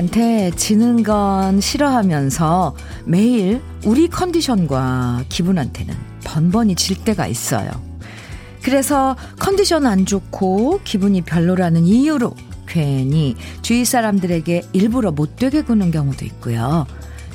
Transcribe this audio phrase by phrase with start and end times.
[0.00, 2.74] 남한테 지는 건 싫어하면서
[3.04, 5.94] 매일 우리 컨디션과 기분한테는
[6.24, 7.70] 번번이 질 때가 있어요.
[8.62, 12.34] 그래서 컨디션 안 좋고 기분이 별로라는 이유로
[12.66, 16.86] 괜히 주위 사람들에게 일부러 못되게 구는 경우도 있고요.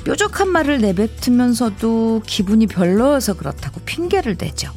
[0.04, 4.72] 뾰족한 말을 내뱉으면서도 기분이 별로여서 그렇다고 핑계를 대죠.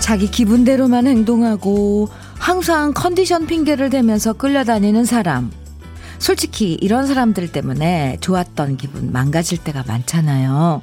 [0.00, 5.50] 자기 기분대로만 행동하고 항상 컨디션 핑계를 대면서 끌려다니는 사람.
[6.18, 10.82] 솔직히 이런 사람들 때문에 좋았던 기분 망가질 때가 많잖아요.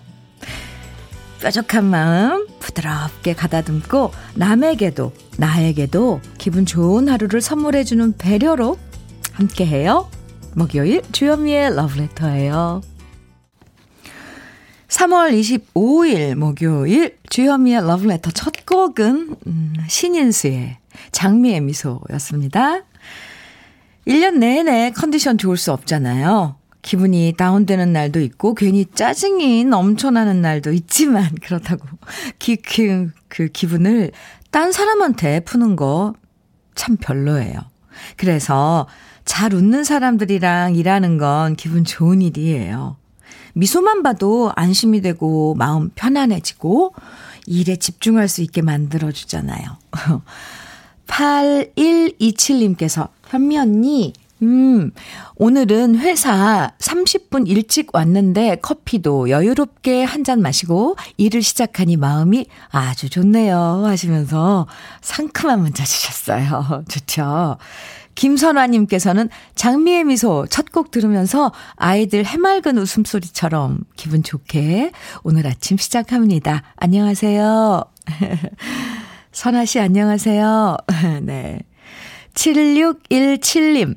[1.42, 8.78] 뾰족한 마음 부드럽게 가다듬고 남에게도 나에게도 기분 좋은 하루를 선물해주는 배려로
[9.34, 10.10] 함께해요.
[10.54, 12.82] 목요일 주현미의 러브레터예요.
[14.88, 15.32] 3월
[15.74, 20.81] 25일 목요일 주현미의 러브레터 첫 곡은 음, 신인수의
[21.12, 22.84] 장미의 미소였습니다.
[24.08, 26.56] 1년 내내 컨디션 좋을 수 없잖아요.
[26.82, 31.86] 기분이 다운되는 날도 있고 괜히 짜증이 넘쳐나는 날도 있지만 그렇다고
[32.40, 34.12] 기, 그, 그 기분을
[34.50, 36.14] 딴 사람한테 푸는 거
[36.76, 37.60] 참 별로예요.
[38.18, 38.88] 그래서
[39.26, 42.98] 잘 웃는 사람들이랑 일하는 건 기분 좋은 일이에요.
[43.54, 46.96] 미소만 봐도 안심이 되고 마음 편안해지고
[47.46, 49.78] 일에 집중할 수 있게 만들어주잖아요.
[51.12, 54.92] 8127님께서 현미 언니, 음,
[55.36, 63.84] 오늘은 회사 30분 일찍 왔는데 커피도 여유롭게 한 잔 마시고 일을 시작하니 마음이 아주 좋네요.
[63.86, 64.68] 하시면서
[65.02, 66.84] 상큼한 문자 주셨어요.
[66.90, 67.58] 좋죠.
[68.16, 74.92] 김선화님께서는 장미의 미소 첫 곡 들으면서 아이들 해맑은 웃음소리처럼 기분 좋게
[75.24, 76.64] 오늘 아침 시작합니다.
[76.78, 77.84] 안녕하세요.
[79.32, 80.78] 선아 씨 안녕하세요.
[81.24, 81.60] 네.
[82.34, 83.96] 7617님.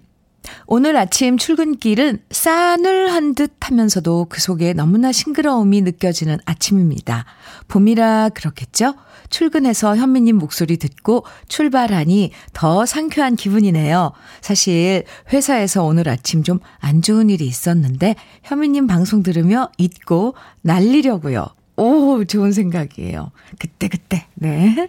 [0.67, 7.25] 오늘 아침 출근길은 싸늘한 듯 하면서도 그 속에 너무나 싱그러움이 느껴지는 아침입니다.
[7.69, 8.95] 봄이라 그렇겠죠?
[9.31, 14.12] 출근해서 현미님 목소리 듣고 출발하니 더 상쾌한 기분이네요.
[14.43, 21.47] 사실 회사에서 오늘 아침 좀 안 좋은 일이 있었는데 현미님 방송 들으며 잊고 날리려고요.
[21.77, 23.33] 오, 좋은 생각이에요.
[23.59, 24.89] 그때그때, 네.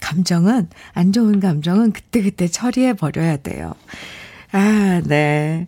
[0.00, 3.74] 감정은, 안 좋은 감정은 그때그때 처리해버려야 돼요.
[4.52, 5.66] 아, 네.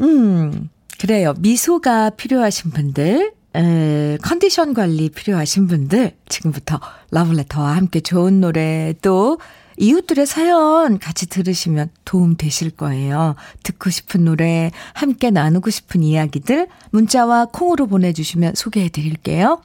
[0.00, 0.68] 음,
[0.98, 1.34] 그래요.
[1.38, 6.80] 미소가 필요하신 분들, 에, 컨디션 관리 필요하신 분들, 지금부터
[7.10, 9.38] 러블레터와 함께 좋은 노래 또
[9.76, 13.34] 이웃들의 사연 같이 들으시면 도움 되실 거예요.
[13.62, 19.62] 듣고 싶은 노래, 함께 나누고 싶은 이야기들, 문자와 콩으로 보내주시면 소개해 드릴게요.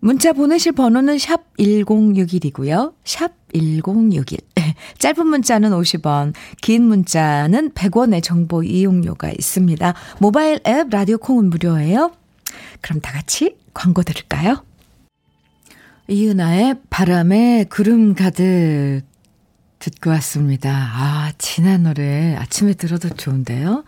[0.00, 2.94] 문자 보내실 번호는 샵 1061이고요.
[3.04, 4.38] 샵 1061.
[4.98, 9.94] 짧은 문자는 50원, 긴 문자는 100원의 정보 이용료가 있습니다.
[10.20, 12.12] 모바일 앱 라디오 콩은 무료예요.
[12.80, 14.64] 그럼 다 같이 광고 들을까요?
[16.08, 19.02] 이은아의 바람에 구름 가득
[19.78, 20.70] 듣고 왔습니다.
[20.70, 23.84] 아, 지난 노래 아침에 들어도 좋은데요.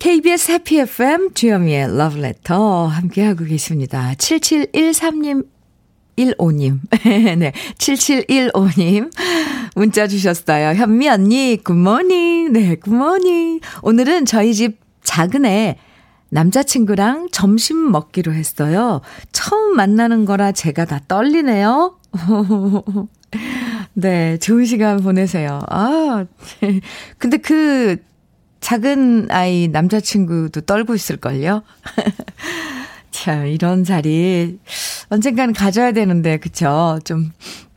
[0.00, 4.14] KBS 해피 FM 주현미의 러브레터 함께하고 계십니다.
[4.16, 5.46] 7713님
[6.16, 6.78] 15님.
[7.38, 7.52] 네.
[7.76, 9.10] 7715님.
[9.74, 10.70] 문자 주셨어요.
[10.70, 12.50] 현미 언니, 굿모닝.
[12.54, 13.60] 네, 굿모닝.
[13.82, 15.76] 오늘은 저희 집 작은 애
[16.30, 19.02] 남자친구랑 점심 먹기로 했어요.
[19.32, 21.98] 처음 만나는 거라 제가 다 떨리네요.
[23.92, 25.60] 네, 좋은 시간 보내세요.
[25.68, 26.24] 아,
[27.18, 27.98] 근데 그
[28.60, 31.62] 작은 아이 남자친구도 떨고 있을걸요?
[33.10, 34.58] 참, 이런 자리
[35.08, 36.98] 언젠가는 가져야 되는데, 그쵸?
[37.04, 37.32] 좀,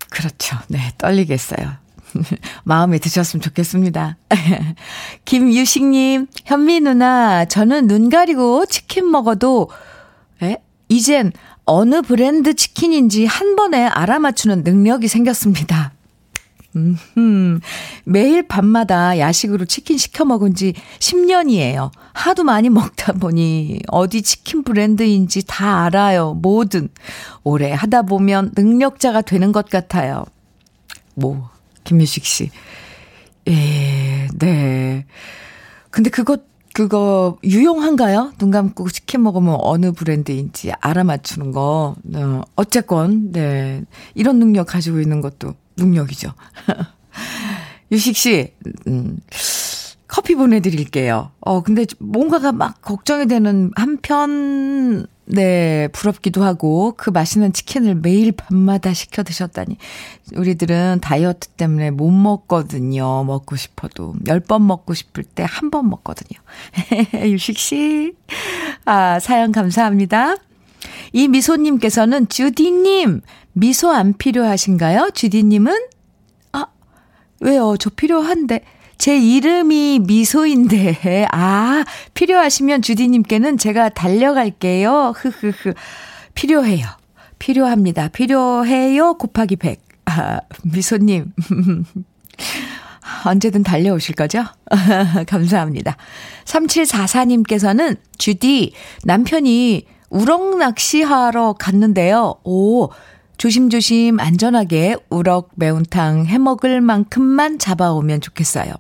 [0.09, 0.57] 그렇죠.
[0.67, 1.83] 네, 떨리겠어요.
[2.63, 4.17] 마음에 드셨으면 좋겠습니다.
[5.25, 9.69] 김유식님, 현미 누나, 저는 눈 가리고 치킨 먹어도,
[10.41, 10.57] 에?
[10.89, 11.31] 이젠
[11.65, 15.92] 어느 브랜드 치킨인지 한 번에 알아맞추는 능력이 생겼습니다.
[16.75, 17.59] 음,
[18.03, 21.91] 매일 밤마다 야식으로 치킨 시켜 먹은 지 10년이에요.
[22.13, 26.33] 하도 많이 먹다 보니 어디 치킨 브랜드인지 다 알아요.
[26.35, 26.89] 뭐든.
[27.43, 30.25] 오래 하다 보면 능력자가 되는 것 같아요.
[31.15, 31.49] 뭐,
[31.83, 32.49] 김유식 씨.
[33.47, 35.05] 예, 네.
[35.91, 36.37] 근데 그거,
[36.73, 38.33] 그거 유용한가요?
[38.39, 41.95] 눈 감고 치킨 먹으면 어느 브랜드인지 알아맞추는 거.
[42.15, 43.83] 어, 어쨌건, 네.
[44.15, 46.33] 이런 능력 가지고 있는 것도 능력이죠.
[47.91, 48.53] 유식 씨,
[48.87, 49.17] 음,
[50.07, 51.31] 커피 보내드릴게요.
[51.41, 58.93] 어, 근데 뭔가가 막 걱정이 되는 한편, 네, 부럽기도 하고 그 맛있는 치킨을 매일 밤마다
[58.93, 59.77] 시켜 드셨다니.
[60.35, 63.23] 우리들은 다이어트 때문에 못 먹거든요.
[63.23, 64.13] 먹고 싶어도.
[64.25, 66.39] 10번 먹고 싶을 때 한 번 먹거든요.
[67.25, 68.13] 유식 씨.
[68.85, 70.35] 아, 사연 감사합니다.
[71.11, 73.21] 이 미소님께서는 주디님,
[73.53, 75.11] 미소 안 필요하신가요?
[75.13, 75.73] 주디님은?
[76.53, 76.67] 아,
[77.41, 77.75] 왜요?
[77.79, 78.63] 저 필요한데.
[78.97, 81.83] 제 이름이 미소인데, 아,
[82.13, 85.13] 필요하시면 주디님께는 제가 달려갈게요.
[85.17, 85.73] 흐흐흐.
[86.35, 86.87] 필요해요.
[87.37, 88.07] 필요합니다.
[88.07, 89.15] 필요해요.
[89.15, 89.81] 곱하기 100.
[90.05, 91.33] 아, 미소님.
[93.25, 94.43] 언제든 달려오실 거죠?
[95.27, 95.97] 감사합니다.
[96.45, 98.73] 3744님께서는 주디,
[99.03, 102.35] 남편이 우럭 낚시하러 갔는데요.
[102.43, 102.89] 오,
[103.37, 108.73] 조심조심 안전하게 우럭 매운탕 해 먹을 만큼만 잡아오면 좋겠어요.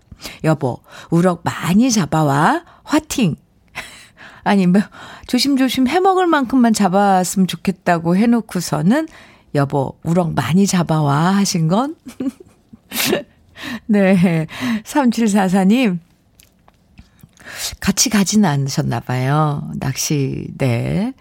[0.43, 2.63] 여보, 우럭 많이 잡아와.
[2.83, 3.35] 화팅.
[4.45, 4.81] 아니, 뭐,
[5.25, 9.07] 조심조심 해 먹을 만큼만 잡아왔으면 좋겠다고 해놓고서는
[9.55, 11.95] 여보, 우럭 많이 잡아와 하신 건?
[13.87, 14.45] 네.
[14.83, 15.97] 3744님,
[17.79, 19.69] 같이 가지는 않으셨나 봐요.
[19.79, 21.13] 낚시, 네.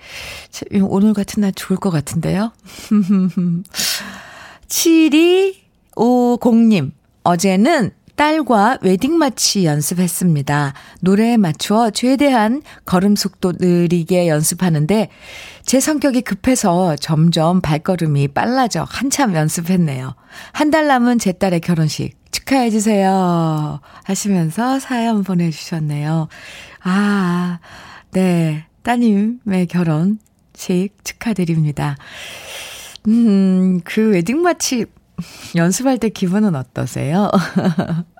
[0.82, 2.52] 오늘 같은 날 좋을 것 같은데요.
[5.94, 6.92] 7250님,
[7.24, 10.74] 어제는 딸과 웨딩 마치 연습했습니다.
[11.00, 15.08] 노래에 맞추어 최대한 걸음 속도 느리게 연습하는데
[15.64, 20.14] 제 성격이 급해서 점점 발걸음이 빨라져 한참 연습했네요.
[20.52, 22.12] 한 달 남은 제 딸의 결혼식
[22.52, 23.80] 축하해 주세요.
[24.04, 26.28] 하시면서 사연 보내주셨네요.
[26.82, 27.58] 아,
[28.10, 28.66] 네.
[28.82, 31.96] 따님의 결혼식 축하드립니다.
[33.08, 34.84] 음, 그 웨딩 마치
[35.56, 37.30] 연습할 때 기분은 어떠세요?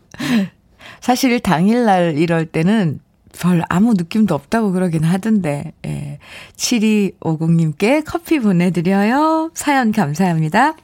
[1.00, 3.00] 사실 당일날 이럴 때는
[3.38, 6.18] 별 아무 느낌도 없다고 그러긴 하던데, 예.
[6.56, 9.50] 7250님께 커피 보내드려요.
[9.54, 10.74] 사연 감사합니다.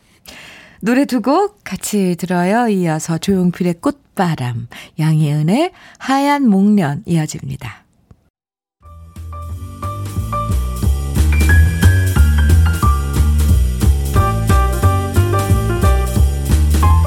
[0.80, 2.68] 노래 두 곡 같이 들어요.
[2.68, 7.84] 이어서 조용필의 꽃바람, 양희은의 하얀 목련 이어집니다.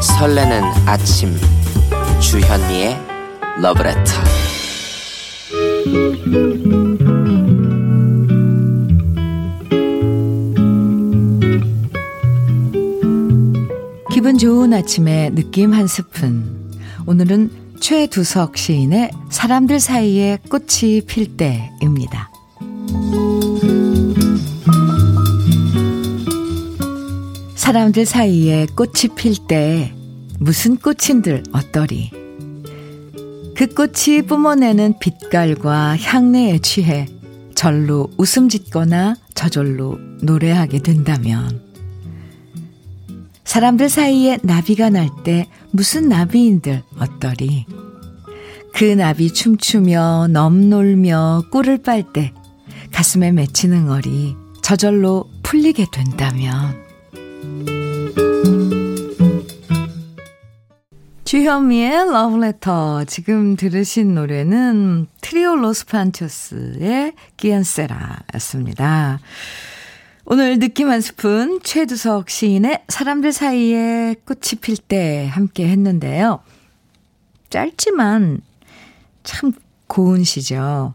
[0.01, 1.35] 설레는 아침
[2.19, 2.97] 주현미의
[3.61, 4.11] 러브레터
[14.21, 16.71] 기분 좋은 아침에 느낌 한 스푼.
[17.07, 22.29] 오늘은 최두석 시인의 사람들 사이에 꽃이 필 때입니다.
[27.55, 29.91] 사람들 사이에 꽃이 필 때
[30.39, 32.11] 무슨 꽃인들 어떠리.
[33.55, 37.07] 그 꽃이 뿜어내는 빛깔과 향내에 취해
[37.55, 41.70] 절로 웃음 짓거나 저절로 노래하게 된다면
[43.51, 47.65] 사람들 사이에 나비가 날 때 무슨 나비인들 어떠리.
[48.73, 52.33] 그 나비 춤추며 넘놀며 꿀을 빨 때
[52.93, 56.81] 가슴에 맺히는 얼이 저절로 풀리게 된다면
[61.25, 69.19] 주현미의 러브레터 지금 들으신 노래는 트리오 로스판토스의 기안세라였습니다.
[70.25, 76.41] 오늘 느낌 한 스푼 최두석 시인의 사람들 사이에 꽃이 필 때 함께 했는데요.
[77.49, 78.41] 짧지만
[79.23, 79.51] 참
[79.87, 80.93] 고운 시죠.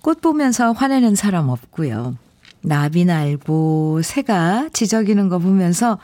[0.00, 2.16] 꽃 보면서 화내는 사람 없고요.
[2.62, 5.98] 나비 날고 새가 지저귀는 거 보면서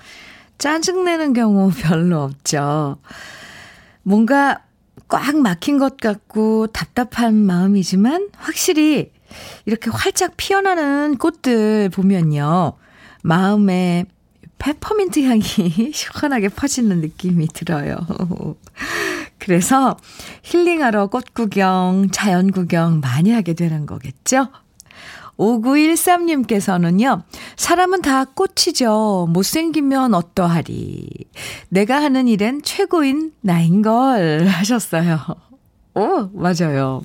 [0.59, 2.99] 짜증내는 경우 별로 없죠.
[4.03, 4.63] 뭔가
[5.09, 9.11] 꽉 막힌 것 같고 답답한 마음이지만 확실히
[9.67, 12.75] 이렇게 활짝 피어나는 꽃들 보면요.
[13.23, 14.07] 마음에
[14.59, 15.43] 페퍼민트 향이
[15.93, 17.97] 시원하게 퍼지는 느낌이 들어요.
[19.39, 19.97] 그래서
[20.43, 24.49] 힐링하러 꽃 구경, 자연 구경 많이 하게 되는 거겠죠?
[25.39, 27.23] 5913님께서는요,
[27.57, 29.29] 사람은 다 꽃이죠.
[29.31, 31.09] 못생기면 어떠하리.
[31.71, 35.19] 내가 하는 일엔 최고인 나인걸 하셨어요.
[35.95, 37.03] 오, 맞아요.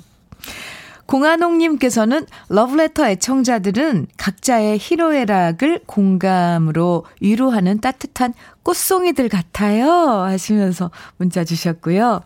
[1.05, 8.33] 공한옥님께서는 러브레터 애청자들은 각자의 희로애락을 공감으로 위로하는 따뜻한
[8.63, 9.89] 꽃송이들 같아요.
[9.89, 12.21] 하시면서 문자 주셨고요.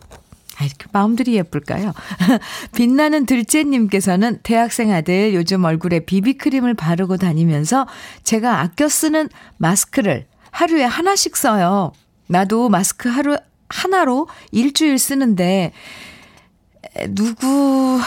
[0.58, 1.92] 아, 이렇게 마음들이 예쁠까요?
[2.76, 7.86] 빛나는 둘째님께서는 대학생 아들 요즘 얼굴에 비비크림을 바르고 다니면서
[8.24, 11.92] 제가 아껴 쓰는 마스크를 하루에 하나씩 써요.
[12.26, 13.36] 나도 마스크 하루,
[13.68, 15.72] 하나로 일주일 쓰는데
[17.10, 18.00] 누구,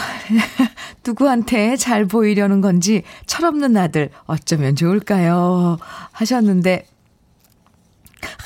[1.06, 5.78] 누구한테 잘 보이려는 건지 철없는 아들 어쩌면 좋을까요?
[6.12, 6.86] 하셨는데,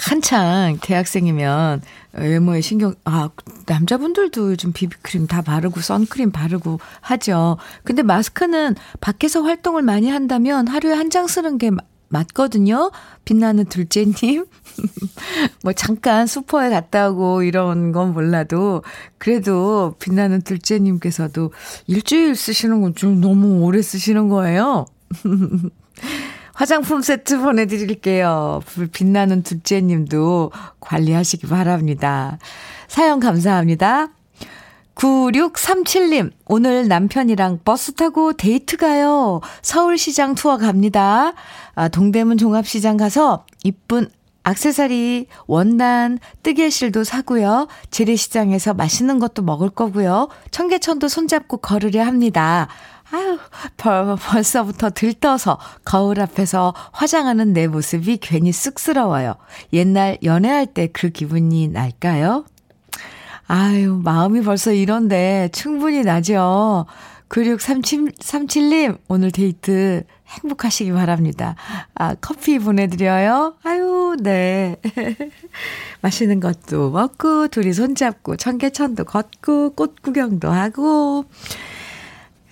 [0.09, 3.31] 한창 대학생이면 외모에 신경, 아,
[3.67, 7.59] 남자분들도 요즘 비비크림 다 바르고 선크림 바르고 하죠.
[7.85, 11.71] 근데 마스크는 밖에서 활동을 많이 한다면 하루에 한 장 쓰는 게
[12.09, 12.91] 맞거든요.
[13.25, 14.47] 빛나는 둘째님.
[15.63, 18.83] 뭐 잠깐 슈퍼에 갔다 오고 이런 건 몰라도
[19.19, 21.53] 그래도 빛나는 둘째님께서도
[21.87, 24.87] 일주일 쓰시는 건 좀 너무 오래 쓰시는 거예요.
[26.55, 28.61] 화장품 세트 보내드릴게요.
[28.93, 30.51] 빛나는 둘째님도
[30.81, 32.39] 관리하시기 바랍니다.
[32.89, 34.09] 사연 감사합니다.
[34.99, 39.41] 9637님, 오늘 남편이랑 버스 타고 데이트 가요.
[39.63, 41.35] 서울시장 투어 갑니다.
[41.77, 44.09] 아, 동대문 종합시장 가서 이쁜
[44.43, 47.69] 악세사리, 원단, 뜨개실도 사고요.
[47.91, 50.29] 재래시장에서 맛있는 것도 먹을 거고요.
[50.51, 52.67] 청계천도 손잡고 걸으려 합니다.
[53.13, 53.39] 아유,
[53.77, 59.37] 벌, 벌써부터 들떠서 거울 앞에서 화장하는 내 모습이 괜히 쑥스러워요.
[59.73, 62.45] 옛날 연애할 때 그 기분이 날까요?
[63.51, 66.85] 아유, 마음이 벌써 이런데 충분히 나죠.
[67.31, 71.57] 9637님, 오늘 데이트 행복하시기 바랍니다.
[71.95, 73.55] 아, 커피 보내드려요.
[73.65, 74.77] 아유, 네.
[76.03, 81.25] 맛있는 것도 먹고, 둘이 손잡고, 청계천도 걷고, 꽃 구경도 하고.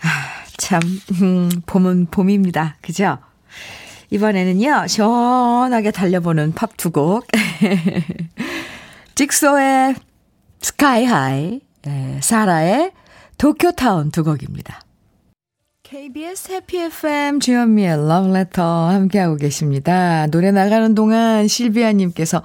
[0.02, 0.08] 아,
[0.56, 0.80] 참,
[1.20, 2.76] 음, 봄은 봄입니다.
[2.80, 3.18] 그죠?
[4.08, 7.26] 이번에는요, 시원하게 달려보는 팝 두 곡.
[9.14, 9.94] 직소의
[10.60, 12.92] 스카이하이, 네, 사라의
[13.38, 14.80] 도쿄타운 두 곡입니다.
[15.82, 20.26] KBS 해피 FM 주현미의 러브레터 함께하고 계십니다.
[20.26, 22.42] 노래 나가는 동안 실비아님께서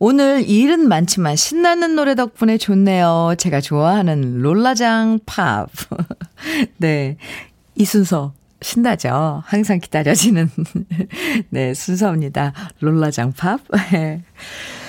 [0.00, 3.34] 오늘 일은 많지만 신나는 노래 덕분에 좋네요.
[3.38, 5.68] 제가 좋아하는 롤라장 팝.
[6.78, 7.18] 네.
[7.76, 9.44] 이 순서 신나죠?
[9.46, 10.50] 항상 기다려지는,
[11.50, 12.52] 네, 순서입니다.
[12.80, 13.60] 롤라장 팝.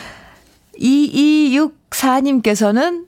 [0.80, 3.06] 2264님께서는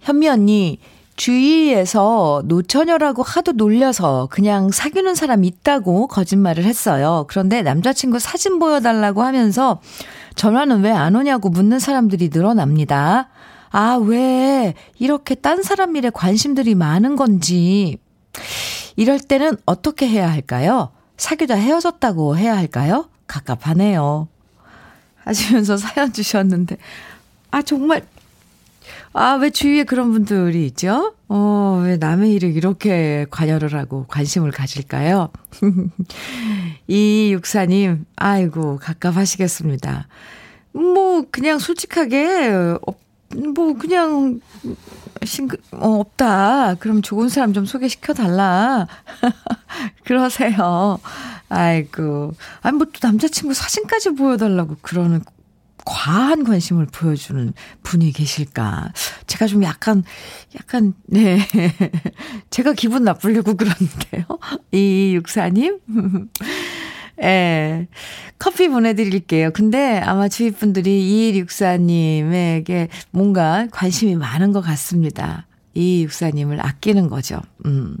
[0.00, 0.78] 현미 언니,
[1.16, 7.26] 주위에서 노처녀라고 하도 놀려서 그냥 사귀는 사람 있다고 거짓말을 했어요.
[7.28, 9.82] 그런데 남자친구 사진 보여달라고 하면서
[10.36, 13.28] 전화는 왜 안 오냐고 묻는 사람들이 늘어납니다.
[13.70, 17.98] 아, 왜 이렇게 딴 사람 일에 관심들이 많은 건지.
[18.96, 20.90] 이럴 때는 어떻게 해야 할까요?
[21.18, 23.10] 사귀다 헤어졌다고 해야 할까요?
[23.26, 24.28] 갑갑하네요.
[25.24, 26.76] 하시면서 사연 주셨는데,
[27.50, 28.02] 아, 정말
[29.12, 31.14] 아, 왜 주위에 그런 분들이 있죠?
[31.28, 35.30] 어, 왜 남의 일을 이렇게 관여를 하고 관심을 가질까요?
[36.86, 40.06] 이 육사님, 아이고, 갑갑하시겠습니다.
[40.72, 42.50] 뭐, 그냥 솔직하게,
[42.86, 42.94] 어,
[43.54, 44.40] 뭐, 그냥,
[45.24, 46.74] 싱그, 어, 없다.
[46.76, 48.86] 그럼 좋은 사람 좀 소개시켜 달라.
[50.04, 50.98] 그러세요.
[51.48, 52.32] 아이고.
[52.62, 55.22] 아니, 뭐, 또 남자친구 사진까지 보여달라고 그러는
[55.84, 58.92] 과한 관심을 보여주는 분이 계실까.
[59.26, 60.04] 제가 좀 약간,
[60.56, 61.38] 약간, 네.
[62.50, 64.24] 제가 기분 나쁘려고 그러는데요.
[64.72, 65.80] 이 육사님.
[67.22, 67.86] 예.
[68.38, 69.50] 커피 보내드릴게요.
[69.52, 75.46] 근데 아마 주위 분들이 이 육사님에게 뭔가 관심이 많은 것 같습니다.
[75.74, 77.40] 이 육사님을 아끼는 거죠.
[77.66, 77.96] 음.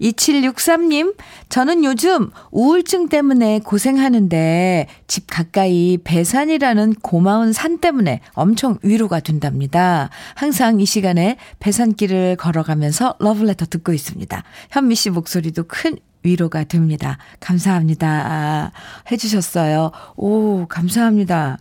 [0.00, 1.16] 2763님,
[1.48, 10.10] 저는 요즘 우울증 때문에 고생하는데 집 가까이 배산이라는 고마운 산 때문에 엄청 위로가 된답니다.
[10.34, 14.42] 항상 이 시간에 배산길을 걸어가면서 러브레터 듣고 있습니다.
[14.70, 17.18] 현미 씨 목소리도 큰 위로가 됩니다.
[17.40, 18.08] 감사합니다.
[18.08, 18.70] 아,
[19.10, 19.92] 해주셨어요.
[20.16, 21.58] 오, 감사합니다.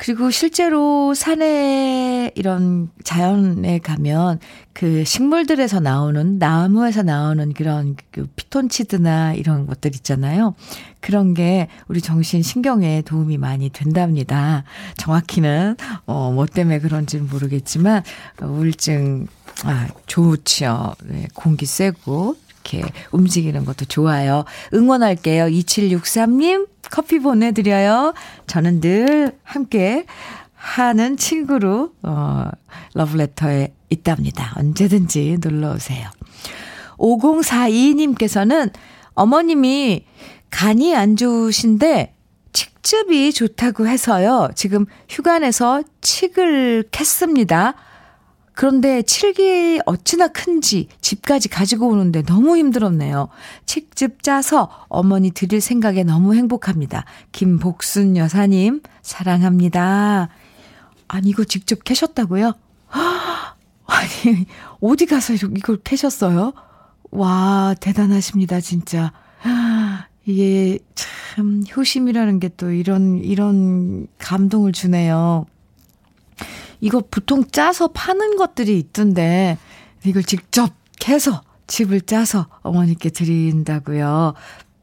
[0.00, 4.38] 그리고 실제로 산에 이런 자연에 가면
[4.72, 10.54] 그 식물들에서 나오는 나무에서 나오는 그런 그 피톤치드나 이런 것들 있잖아요.
[11.00, 14.64] 그런 게 우리 정신 신경에 도움이 많이 된답니다.
[14.96, 18.02] 정확히는 어뭐 때문에 그런지는 모르겠지만
[18.40, 19.26] 우울증
[19.64, 20.94] 아 좋지요.
[21.04, 24.44] 네, 공기 쐬고 이렇게 움직이는 것도 좋아요.
[24.74, 25.46] 응원할게요.
[25.46, 28.14] 2763님 커피 보내드려요.
[28.46, 30.06] 저는 늘 함께
[30.54, 32.50] 하는 친구로, 어,
[32.94, 34.52] 러브레터에 있답니다.
[34.56, 36.08] 언제든지 놀러 오세요.
[36.98, 38.70] 5042님께서는
[39.14, 40.04] 어머님이
[40.50, 42.14] 간이 안 좋으신데
[42.52, 44.50] 칡즙이 좋다고 해서요.
[44.54, 47.74] 지금 휴가 내서 칡을 캤습니다.
[48.60, 53.30] 그런데 칠기 어찌나 큰지 집까지 가지고 오는데 너무 힘들었네요.
[53.64, 57.06] 칡즙 짜서 어머니 드릴 생각에 너무 행복합니다.
[57.32, 60.28] 김복순 여사님, 사랑합니다.
[61.08, 62.52] 아니, 이거 직접 캐셨다고요?
[63.86, 64.46] 아니,
[64.82, 66.52] 어디 가서 이걸 캐셨어요?
[67.12, 69.14] 와, 대단하십니다, 진짜.
[70.26, 75.46] 이게 참 효심이라는 게 또 이런, 이런 감동을 주네요.
[76.80, 79.58] 이거 보통 짜서 파는 것들이 있던데,
[80.04, 84.34] 이걸 직접 캐서 집을 짜서 어머니께 드린다고요.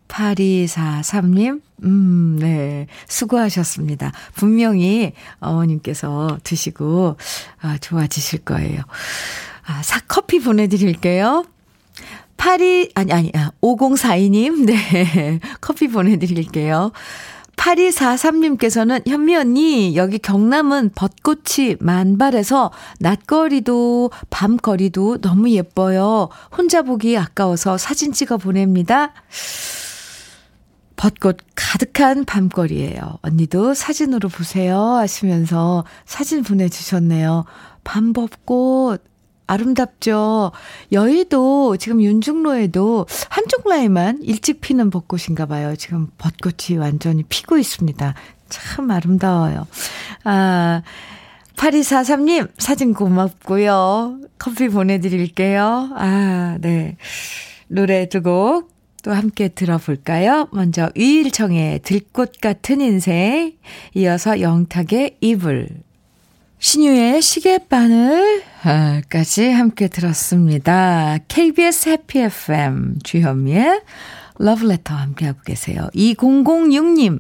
[0.08, 2.88] 8243님, 음, 네.
[3.08, 4.12] 수고하셨습니다.
[4.36, 7.18] 분명히 어머님께서 드시고,
[7.62, 8.82] 아, 좋아지실 거예요.
[9.66, 11.46] 아, 사, 커피 보내드릴게요.
[12.38, 15.40] 82, 아니, 아니, 아, 5042님, 네.
[15.60, 16.92] 커피 보내드릴게요.
[17.58, 26.30] 8243님께서는 현미 언니, 여기 경남은 벚꽃이 만발해서 낮거리도 밤거리도 너무 예뻐요.
[26.56, 29.14] 혼자 보기 아까워서 사진 찍어 보냅니다.
[30.96, 33.20] 벚꽃 가득한 밤거리예요.
[33.22, 37.46] 언니도 사진으로 보세요 하시면서 사진 보내주셨네요.
[37.84, 39.07] 밤벚꽃
[39.48, 40.52] 아름답죠.
[40.92, 45.76] 여의도 지금 윤중로에도 한쪽 라인만 일찍 피는 벚꽃인가 봐요.
[45.76, 48.14] 지금 벚꽃이 완전히 피고 있습니다.
[48.50, 49.68] 참 아름다워요.
[50.24, 50.82] 아,
[51.56, 54.20] 8243님 사진 고맙고요.
[54.38, 55.90] 커피 보내드릴게요.
[55.96, 56.98] 아, 네.
[57.68, 58.78] 노래 두 곡
[59.08, 60.50] 또 함께 들어볼까요?
[60.52, 63.54] 먼저 위일청의 들꽃 같은 인생,
[63.94, 65.70] 이어서 영탁의 이불,
[66.60, 68.32] 신유의 시계바늘까지
[69.52, 71.20] 함께 들었습니다.
[71.28, 73.82] KBS 해피 FM 주현미의
[74.40, 75.88] 러브레터 함께하고 계세요.
[75.94, 77.20] 2006님,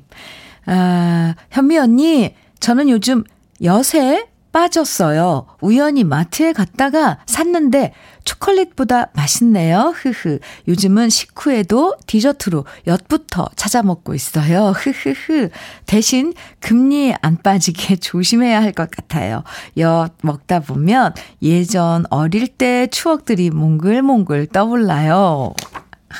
[0.65, 3.23] 아, 현미 언니, 저는 요즘
[3.61, 4.25] 엿에
[4.57, 5.45] 빠졌어요.
[5.61, 9.93] 우연히 마트에 갔다가 샀는데 초콜릿보다 맛있네요.
[9.95, 10.39] 흐흐.
[10.67, 14.71] 요즘은 식후에도 디저트로 엿부터 찾아 먹고 있어요.
[14.71, 15.49] 흐흐흐.
[15.85, 19.43] 대신 금리 안 빠지게 조심해야 할 것 같아요.
[19.77, 25.53] 엿 먹다 보면 예전 어릴 때 추억들이 몽글몽글 떠올라요.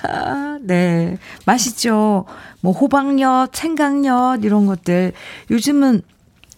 [0.04, 1.18] 아, 네.
[1.46, 2.26] 맛있죠.
[2.62, 5.14] 뭐 호박엿, 생강엿 이런 것들
[5.50, 6.04] 요즘은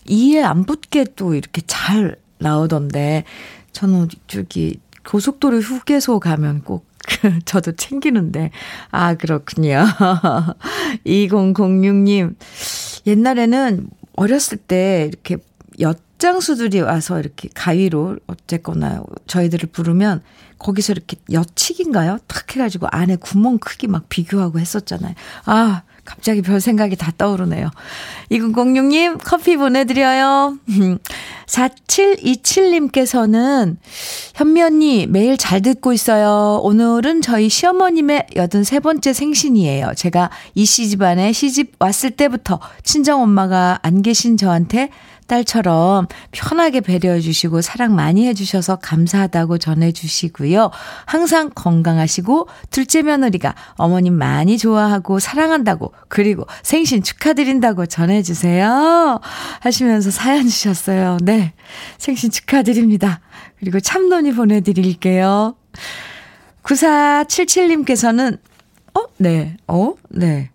[0.10, 3.24] 이에 안 붙게 또 이렇게 잘 나오던데,
[3.72, 6.86] 저는 저기 고속도로 휴게소 가면 꼭
[7.45, 8.52] 저도 챙기는데,
[8.91, 9.86] 아, 그렇군요.
[11.06, 12.36] 2006님,
[13.08, 15.38] 옛날에는 어렸을 때 이렇게
[15.80, 20.22] 엿장수들이 와서 이렇게 가위로 어쨌거나 저희들을 부르면
[20.60, 22.19] 거기서 이렇게 엿치기인가요?
[22.28, 25.13] 탁 해가지고 안에 구멍 크기 막 비교하고 했었잖아요.
[25.45, 27.69] 아, 갑자기 별 생각이 다 떠오르네요.
[28.32, 30.58] 2906님, 커피 보내드려요.
[31.45, 33.76] 4727님께서는,
[34.34, 36.60] 현미 언니, 매일 잘 듣고 있어요.
[36.63, 39.91] 오늘은 저희 시어머님의 83번째 생신이에요.
[39.95, 44.89] 제가 이씨 집안에 시집 왔을 때부터 친정엄마가 안 계신 저한테
[45.29, 50.71] 딸처럼 편하게 배려해 주시고 사랑 많이 해 주셔서 감사하다고 전해 주시고요.
[51.05, 59.21] 항상 건강하시고 둘째 며느리가 어머님 많이 좋아하고 사랑한다고 그리고 생신 축하드린다고 전해 주세요.
[59.61, 61.17] 하시면서 사연 주셨어요.
[61.21, 61.53] 네.
[61.97, 63.21] 생신 축하드립니다.
[63.59, 65.55] 그리고 참논이 보내 드릴게요.
[66.63, 68.39] 9477님께서는
[68.95, 69.03] 어?
[69.17, 69.57] 네.
[69.67, 69.93] 어?
[70.09, 70.49] 네.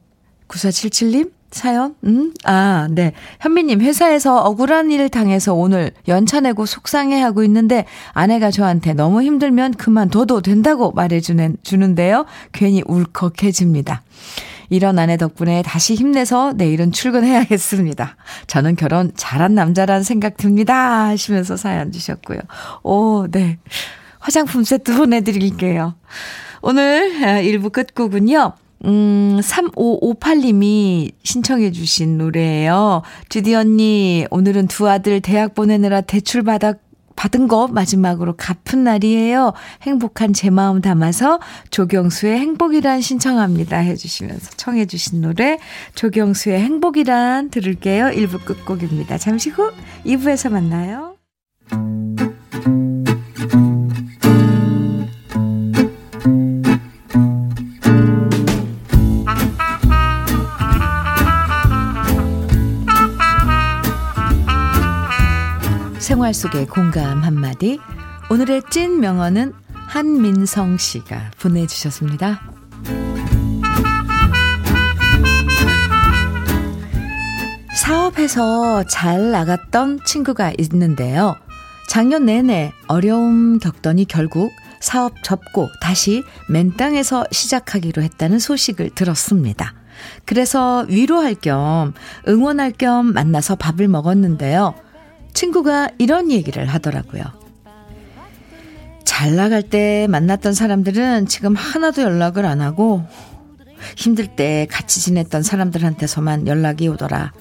[0.48, 1.30] 9477님?
[1.55, 1.95] 사연?
[2.05, 2.35] 음?
[2.45, 3.12] 아, 네.
[3.40, 10.43] 현미님, 회사에서 억울한 일 당해서 오늘 연차 내고 속상해하고 있는데 아내가 저한테 너무 힘들면 그만둬도
[10.43, 12.27] 된다고 말해주는, 주는데요.
[12.53, 14.03] 괜히 울컥해집니다.
[14.69, 18.17] 이런 아내 덕분에 다시 힘내서 내일은 출근해야겠습니다.
[18.49, 21.07] 저는 결혼 잘한 남자란 생각 듭니다.
[21.07, 22.40] 하시면서 사연 주셨고요.
[22.83, 23.59] 오, 네.
[24.19, 25.95] 화장품 세트 보내드릴게요.
[26.62, 27.12] 오늘
[27.43, 28.55] 1부 끝곡은요.
[28.85, 33.03] 음, 3558님이 신청해 주신 노래예요.
[33.29, 36.75] 주디 언니, 오늘은 두 아들 대학 보내느라 대출 받아
[37.16, 39.53] 받은 거 마지막으로 갚은 날이에요.
[39.83, 41.38] 행복한 제 마음 담아서
[41.70, 43.79] 조경수의 행복이란 신청합니다.
[43.79, 45.59] 해주시면서 청해주신 노래
[45.94, 48.07] 조경수의 행복이란 들을게요.
[48.07, 49.18] 1부 끝곡입니다.
[49.18, 49.70] 잠시 후
[50.05, 51.13] 2부에서 만나요.
[66.24, 67.78] 생활 속의 공감 한마디.
[68.30, 72.40] 오늘의 찐 명언은 한민성 씨가 보내주셨습니다.
[77.74, 81.37] 사업해서 잘 나갔던 친구가 있는데요.
[81.90, 89.74] 작년 내내 어려움 겪더니 결국 사업 접고 다시 맨 땅에서 시작하기로 했다는 소식을 들었습니다.
[90.24, 91.92] 그래서 위로할 겸
[92.26, 94.74] 응원할 겸 만나서 밥을 먹었는데요.
[95.35, 97.23] 친구가 이런 얘기를 하더라고요.
[99.05, 103.05] 잘 나갈 때 만났던 사람들은 지금 하나도 연락을 안 하고
[103.97, 107.33] 힘들 때 같이 지냈던 사람들한테서만 연락이 오더라.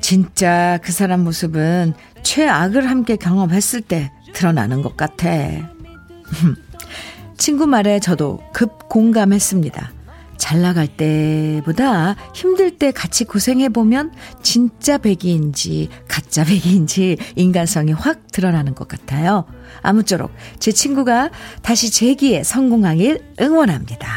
[0.00, 5.28] 진짜 그 사람 모습은 최악을 함께 경험했을 때 드러나는 것 같아.
[7.36, 9.92] 친구 말에 저도 급 공감했습니다.
[10.40, 18.88] 잘 나갈 때보다 힘들 때 같이 고생해보면 진짜 백이인지 가짜 백이인지 인간성이 확 드러나는 것
[18.88, 19.44] 같아요.
[19.82, 21.30] 아무쪼록 제 친구가
[21.62, 24.08] 다시 재기에 성공하길 응원합니다.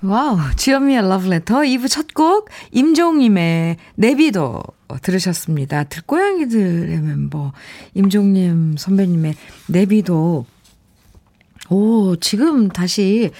[0.00, 4.62] Wow, 주현미의 러브레터 2부 첫 곡 임종님의 내비도
[5.02, 5.84] 들으셨습니다.
[5.84, 7.52] 들고양이들의 멤버
[7.94, 9.34] 임종님 선배님의
[9.66, 10.46] 내비도
[11.70, 13.30] 오, 지금 다시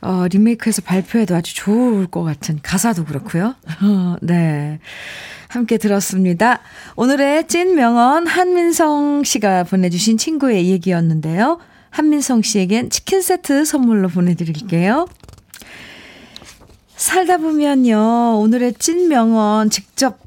[0.00, 3.54] 어, 리메이크해서 발표해도 아주 좋을 것 같은 가사도 그렇고요.
[3.82, 4.80] 어, 네.
[5.48, 6.60] 함께 들었습니다.
[6.96, 11.58] 오늘의 찐 명언 한민성 씨가 보내주신 친구의 얘기였는데요.
[11.90, 15.06] 한민성 씨에겐 치킨 세트 선물로 보내드릴게요.
[16.96, 18.38] 살다 보면요.
[18.40, 20.18] 오늘의 찐 명언 직접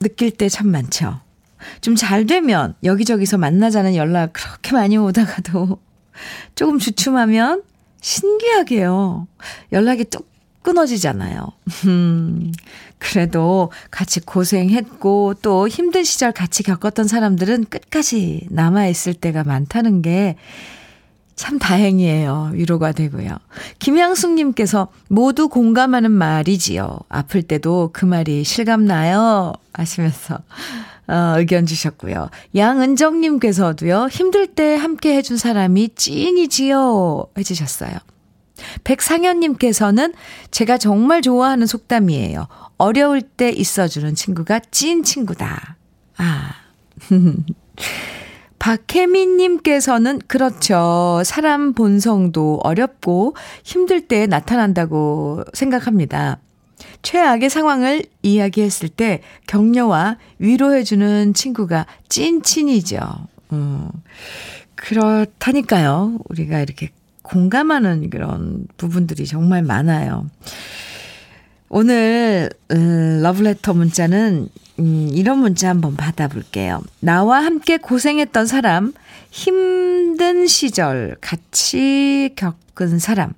[0.00, 1.20] 느낄 때 참 많죠.
[1.80, 5.78] 좀 잘 되면 여기저기서 만나자는 연락 그렇게 많이 오다가도
[6.54, 7.62] 조금 주춤하면
[8.00, 9.26] 신기하게요.
[9.72, 10.28] 연락이 뚝
[10.62, 11.46] 끊어지잖아요.
[11.86, 12.52] 음,
[12.98, 20.36] 그래도 같이 고생했고 또 힘든 시절 같이 겪었던 사람들은 끝까지 남아있을 때가 많다는 게
[21.36, 22.50] 참 다행이에요.
[22.54, 23.36] 위로가 되고요.
[23.78, 27.00] 김양숙님께서 모두 공감하는 말이지요.
[27.08, 29.52] 아플 때도 그 말이 실감나요.
[29.72, 30.38] 하시면서
[31.06, 32.30] 어, 의견 주셨고요.
[32.54, 37.26] 양은정님께서도요, 힘들 때 함께 해준 사람이 찐이지요.
[37.36, 37.92] 해주셨어요.
[38.84, 40.14] 백상현님께서는
[40.50, 42.46] 제가 정말 좋아하는 속담이에요.
[42.78, 45.76] 어려울 때 있어주는 친구가 찐 친구다.
[46.16, 46.54] 아.
[48.58, 51.20] 박혜민님께서는 그렇죠.
[51.26, 56.38] 사람 본성도 어렵고 힘들 때 나타난다고 생각합니다.
[57.04, 62.98] 최악의 상황을 이야기했을 때 격려와 위로해주는 친구가 찐친이죠.
[63.52, 63.88] 음,
[64.74, 66.18] 그렇다니까요.
[66.28, 66.90] 우리가 이렇게
[67.22, 70.28] 공감하는 그런 부분들이 정말 많아요.
[71.68, 76.82] 오늘 음, 러브레터 문자는 음, 이런 문자 한번 받아볼게요.
[77.00, 78.94] 나와 함께 고생했던 사람,
[79.30, 83.34] 힘든 시절 같이 겪은 사람.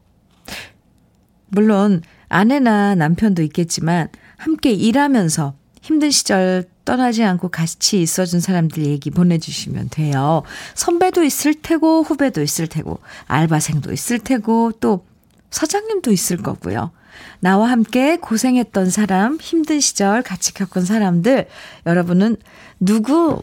[1.49, 9.89] 물론 아내나 남편도 있겠지만 함께 일하면서 힘든 시절 떠나지 않고 같이 있어준 사람들 얘기 보내주시면
[9.91, 10.43] 돼요.
[10.75, 15.05] 선배도 있을 테고, 후배도 있을 테고, 알바생도 있을 테고, 또
[15.51, 16.93] 사장님도 있을 거고요.
[17.41, 21.47] 나와 함께 고생했던 사람, 힘든 시절 같이 겪은 사람들,
[21.87, 22.37] 여러분은
[22.81, 23.43] 누구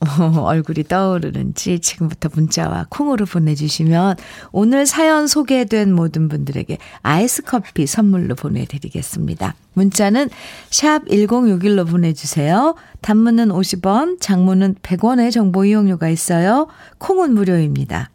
[0.00, 4.16] 얼굴이 떠오르는지 지금부터 문자와 콩으로 보내주시면
[4.52, 9.54] 오늘 사연 소개된 모든 분들에게 아이스 커피 선물로 보내드리겠습니다.
[9.72, 10.28] 문자는
[10.70, 12.74] 샵 1061로 보내주세요.
[13.00, 16.68] 단문은 50원, 장문은 100원의 정보 이용료가 있어요.
[16.98, 18.10] 콩은 무료입니다.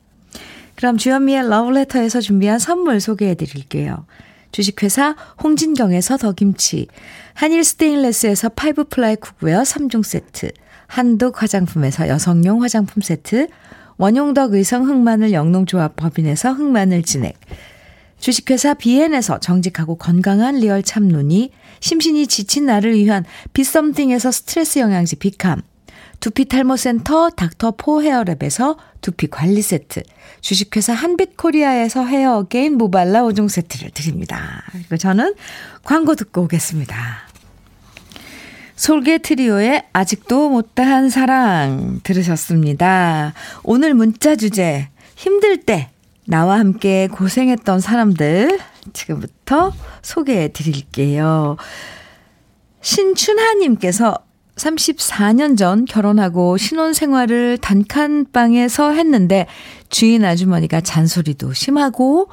[0.75, 4.05] 그럼 주현미의 러브레터에서 준비한 선물 소개해 드릴게요.
[4.51, 6.87] 주식회사 홍진경에서 더김치,
[7.33, 10.51] 한일 스테인레스에서 five ply cookware 3종 세트,
[10.91, 13.47] 한독 화장품에서 여성용 화장품 세트,
[13.95, 17.39] 원용덕 의성 흑마늘 영농조합 법인에서 흑마늘 진액,
[18.19, 23.23] 주식회사 비엔에서 정직하고 건강한 리얼 참눈이, 심신이 지친 나를 위한
[23.53, 25.61] 비썸띵에서 스트레스 영양제 비캄,
[26.19, 30.03] 두피 탈모 센터 닥터 포 헤어랩에서 두피 관리 세트,
[30.41, 34.65] 주식회사 한빛 코리아에서 헤어 어게인 모발라 5종 세트를 드립니다.
[34.73, 35.35] 그리고 저는
[35.85, 37.30] 광고 듣고 오겠습니다.
[38.81, 43.31] 솔개 트리오의 아직도 못다한 사랑 들으셨습니다.
[43.61, 45.91] 오늘 문자 주제 힘들 때
[46.25, 48.59] 나와 함께 고생했던 사람들
[48.91, 51.57] 지금부터 소개해 드릴게요.
[52.81, 54.17] 신춘하님께서
[54.55, 59.45] 34년 전 결혼하고 신혼 생활을 단칸방에서 했는데
[59.89, 62.29] 주인 아주머니가 잔소리도 심하고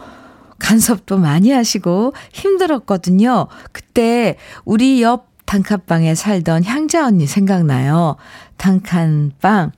[0.58, 3.48] 간섭도 많이 하시고 힘들었거든요.
[3.72, 8.16] 그때 우리 옆 단칸방에 살던 향자 언니 생각나요.
[8.58, 9.72] 단칸방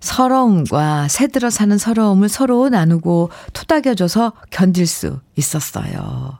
[0.00, 6.38] 서러움과 새들어 사는 서러움을 서로 나누고 토닥여줘서 견딜 수 있었어요.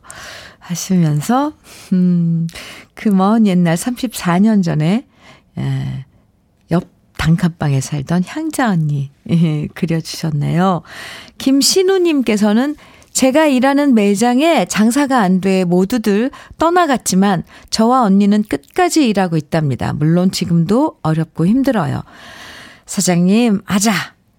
[0.59, 1.53] 하시면서
[1.93, 2.49] 음,
[2.95, 5.07] 그 먼 옛날 34년 전에
[5.59, 6.05] 예,
[6.73, 10.83] 옆 단칸방에 살던 향자 언니 예, 그려주셨네요.
[11.39, 12.75] 김신우님께서는
[13.13, 19.93] 제가 일하는 매장에 장사가 안 돼 모두들 떠나갔지만 저와 언니는 끝까지 일하고 있답니다.
[19.93, 22.03] 물론 지금도 어렵고 힘들어요.
[22.87, 23.93] 사장님, 아자!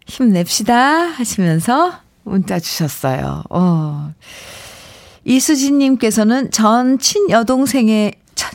[0.07, 0.75] 힘냅시다!
[0.75, 3.43] 하시면서 문자 주셨어요.
[3.49, 4.13] 어.
[5.25, 8.13] 이수진님께서는 전 친여동생의,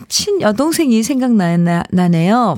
[0.08, 2.56] 친여동생이 생각나네요.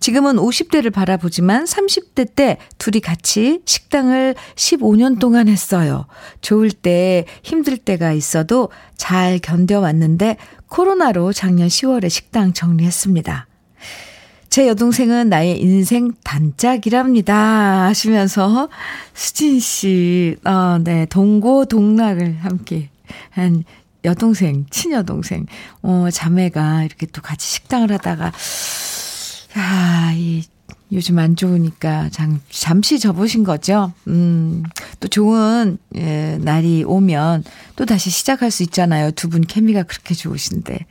[0.00, 6.06] 지금은 50대를 바라보지만 30대 때 둘이 같이 식당을 15년 동안 했어요.
[6.40, 10.36] 좋을 때, 힘들 때가 있어도 잘 견뎌왔는데
[10.68, 13.46] 코로나로 작년 10월에 식당 정리했습니다.
[14.48, 17.86] 제 여동생은 나의 인생 단짝이랍니다.
[17.86, 18.68] 하시면서
[19.12, 22.88] 수진 씨, 어, 네, 동고 동락을 함께
[23.30, 23.64] 한
[24.04, 25.46] 여동생, 친여동생,
[25.82, 28.32] 어, 자매가 이렇게 또 같이 식당을 하다가
[29.56, 30.42] 아, 이
[30.92, 33.92] 요즘 안 좋으니까 잠, 잠시 접으신 거죠.
[34.06, 34.62] 음,
[35.00, 37.42] 또 좋은 예, 날이 오면
[37.74, 39.10] 또 다시 시작할 수 있잖아요.
[39.12, 40.86] 두 분 케미가 그렇게 좋으신데.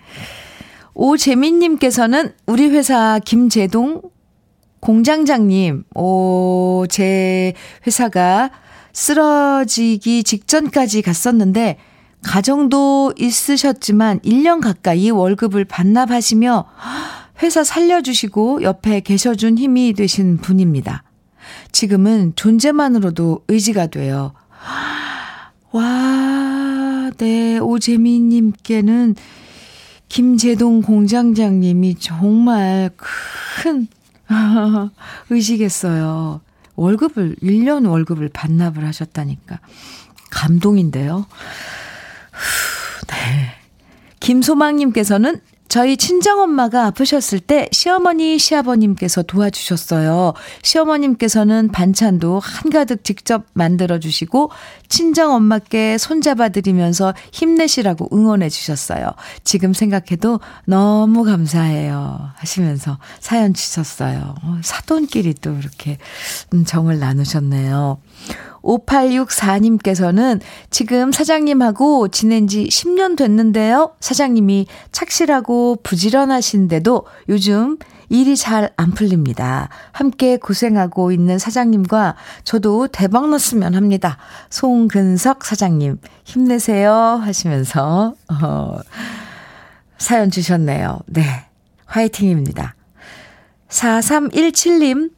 [0.96, 4.02] 오재민님께서는 우리 회사 김재동
[4.82, 7.54] 공장장님, 오, 제
[7.88, 8.52] 회사가
[8.94, 11.78] 쓰러지기 직전까지 갔었는데,
[12.22, 16.66] 가정도 있으셨지만 1년 가까이 월급을 반납하시며
[17.42, 21.04] 회사 살려주시고 옆에 계셔준 힘이 되신 분입니다.
[21.72, 24.34] 지금은 존재만으로도 의지가 돼요.
[25.72, 29.16] 와, 네, 오재민님께는
[30.08, 33.88] 김재동 공장장님이 정말 큰
[35.30, 36.42] 의지겠어요.
[36.76, 39.60] 월급을, 1년 월급을 반납을 하셨다니까.
[40.32, 41.26] 감동인데요.
[43.08, 43.16] 네.
[44.20, 50.34] 김소망님께서는 저희 친정엄마가 아프셨을 때 시어머니, 시아버님께서 도와주셨어요.
[50.62, 54.52] 시어머님께서는 반찬도 한가득 직접 만들어주시고,
[54.88, 59.12] 친정엄마께 손잡아 드리면서 힘내시라고 응원해 주셨어요.
[59.44, 62.30] 지금 생각해도 너무 감사해요.
[62.36, 64.36] 하시면서 사연 주셨어요.
[64.44, 65.98] 어, 사돈끼리 또 이렇게
[66.54, 67.98] 음, 정을 나누셨네요.
[68.66, 73.96] 5864님께서는 지금 사장님하고 지낸 지 10년 됐는데요.
[74.00, 77.78] 사장님이 착실하고 부지런하신데도 요즘
[78.10, 79.70] 일이 잘 안 풀립니다.
[79.92, 84.18] 함께 고생하고 있는 사장님과 저도 대박 났으면 합니다.
[84.50, 86.92] 송근석 사장님, 힘내세요.
[86.94, 88.78] 하시면서, 어,
[89.98, 91.00] 사연 주셨네요.
[91.08, 91.24] 네.
[91.86, 92.76] 화이팅입니다.
[93.70, 95.12] 4317님,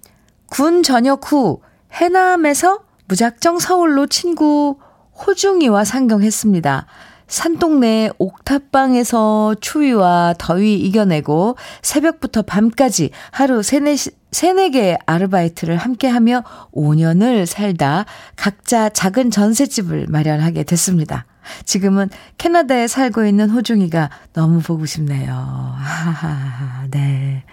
[0.47, 1.62] 군 전역 후
[1.93, 4.78] 해남에서 무작정 서울로 친구
[5.26, 6.86] 호중이와 상경했습니다.
[7.28, 13.96] 산동네 옥탑방에서 추위와 더위 이겨내고 새벽부터 밤까지 하루 세네,
[14.32, 16.43] 세네 개 아르바이트를 함께 하며
[16.74, 21.26] 5년을 살다 각자 작은 전셋집을 마련하게 됐습니다.
[21.65, 25.32] 지금은 캐나다에 살고 있는 호중이가 너무 보고 싶네요.
[25.32, 27.43] 하하하, 네.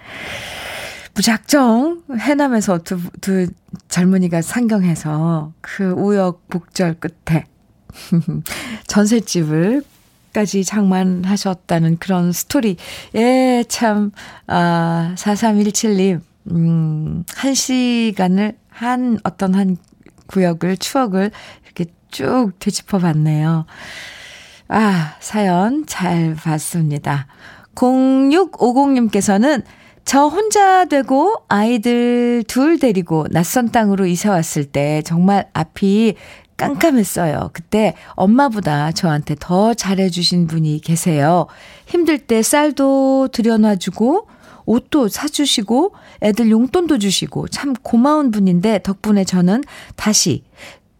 [1.15, 3.47] 무작정 해남에서 두, 두
[3.87, 7.45] 젊은이가 상경해서 그 우여곡절 끝에
[8.87, 9.83] 전셋집을
[10.33, 12.75] 까지 장만하셨다는 그런 스토리.
[13.15, 14.11] 예, 참,
[14.47, 16.19] 아, 4317님,
[16.51, 19.77] 음, 한 시간을, 한 어떤 한
[20.27, 21.31] 구역을, 추억을
[21.63, 23.65] 이렇게 쭉 되짚어 봤네요.
[24.67, 27.27] 아, 사연 잘 봤습니다.
[27.75, 29.63] 0650님께서는
[30.05, 36.15] 저 혼자 되고 아이들 둘 데리고 낯선 땅으로 이사 왔을 때 정말 앞이
[36.57, 37.49] 깜깜했어요.
[37.53, 41.47] 그때 엄마보다 저한테 더 잘해주신 분이 계세요.
[41.85, 44.27] 힘들 때 쌀도 들여놔주고,
[44.65, 49.63] 옷도 사주시고, 애들 용돈도 주시고, 참 고마운 분인데, 덕분에 저는
[49.97, 50.43] 다시,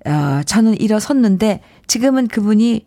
[0.06, 2.86] 어, 저는 일어섰는데, 지금은 그분이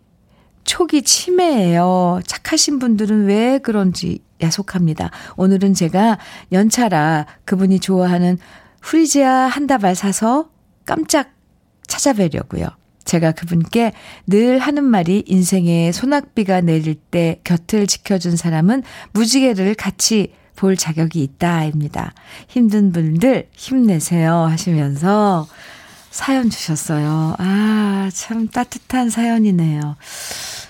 [0.63, 2.19] 초기 치매예요.
[2.27, 5.11] 착하신 분들은 왜 그런지 야속합니다.
[5.37, 6.17] 오늘은 제가
[6.51, 8.37] 연차라 그분이 좋아하는
[8.81, 10.49] 프리지아 한 다발 사서
[10.85, 11.31] 깜짝
[11.87, 12.67] 찾아뵈려고요.
[13.05, 13.93] 제가 그분께
[14.27, 22.13] 늘 하는 말이 인생에 소낙비가 내릴 때 곁을 지켜준 사람은 무지개를 같이 볼 자격이 있다입니다.
[22.47, 25.47] 힘든 분들 힘내세요 하시면서
[26.11, 27.35] 사연 주셨어요.
[27.37, 29.95] 아, 참 따뜻한 사연이네요.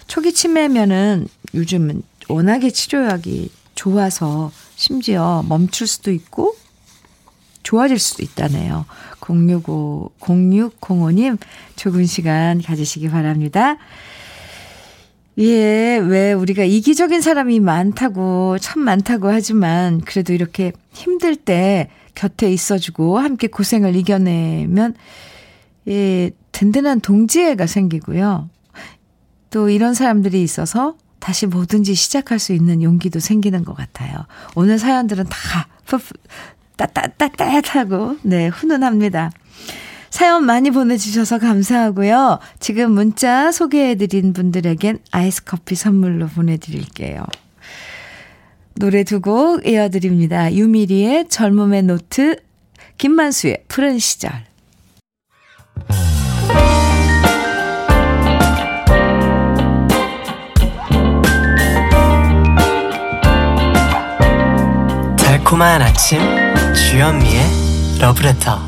[0.08, 6.54] 초기 치매면은 요즘은 워낙에 치료약이 좋아서 심지어 멈출 수도 있고
[7.64, 8.86] 좋아질 수도 있다네요.
[9.22, 11.38] 065, 0605님,
[11.78, 13.78] 좋은 시간 가지시기 바랍니다.
[15.38, 23.20] 예, 왜 우리가 이기적인 사람이 많다고, 참 많다고 하지만, 그래도 이렇게 힘들 때 곁에 있어주고,
[23.20, 24.96] 함께 고생을 이겨내면,
[25.88, 28.50] 예, 든든한 동지애가 생기고요.
[29.52, 34.26] 또 이런 사람들이 있어서 다시 뭐든지 시작할 수 있는 용기도 생기는 것 같아요.
[34.56, 35.68] 오늘 사연들은 다
[36.78, 39.32] 따따따따하고 네 훈훈합니다.
[40.10, 42.40] 사연 많이 보내주셔서 감사하고요.
[42.60, 47.26] 지금 문자 소개해드린 분들에겐 아이스 커피 선물로 보내드릴게요.
[48.76, 50.54] 노래 두 곡 이어드립니다.
[50.54, 52.38] 유미리의 젊음의 노트,
[52.98, 54.32] 김만수의 푸른 시절.
[65.50, 66.20] 달콤한 아침
[66.76, 67.42] 주현미의
[68.00, 68.60] 러브레터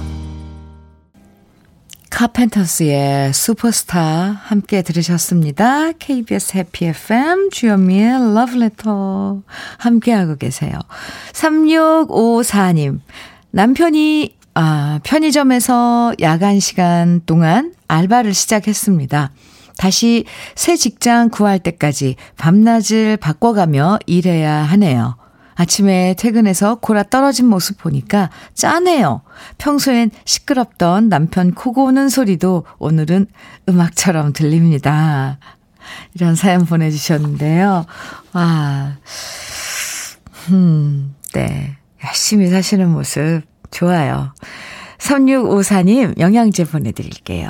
[2.10, 5.92] 카펜터스의 슈퍼스타 함께 들으셨습니다.
[5.92, 9.42] KBS 해피 FM 주현미의 러브레터
[9.78, 10.74] 함께하고 계세요.
[11.34, 13.00] 3654님
[13.52, 19.32] 남편이 아, 편의점에서 야간 시간 동안 알바를 시작했습니다.
[19.78, 25.21] 다시 새 직장 구할 때까지 밤낮을 바꿔가며 일해야 하네요.
[25.62, 29.22] 아침에 퇴근해서 골아 떨어진 모습 보니까 짠해요.
[29.60, 33.28] 평소엔 시끄럽던 남편 코 고는 소리도 오늘은
[33.70, 35.38] 음악처럼 들립니다.
[36.16, 37.86] 이런 사연 보내주셨는데요.
[38.34, 38.98] 와,
[40.50, 41.78] 음, 네.
[42.04, 44.34] 열심히 사시는 모습 좋아요.
[44.98, 47.50] 3654님 영양제 보내드릴게요.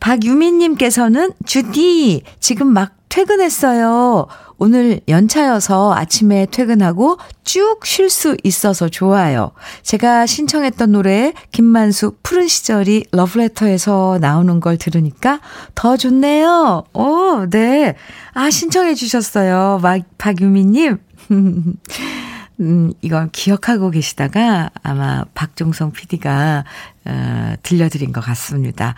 [0.00, 4.26] 박유민님께서는 주디 지금 막 퇴근했어요.
[4.56, 9.52] 오늘 연차여서 아침에 퇴근하고 쭉 쉴 수 있어서 좋아요.
[9.82, 15.40] 제가 신청했던 노래 김만수 푸른 시절이 러브레터에서 나오는 걸 들으니까
[15.74, 16.84] 더 좋네요.
[16.94, 17.96] 오, 네.
[18.32, 19.80] 아, 신청해 주셨어요.
[19.82, 20.98] 막, 박유미 님.
[22.60, 26.64] 음, 이건 기억하고 계시다가 아마 박종성 PD가,
[27.06, 28.94] 어, 들려드린 것 같습니다.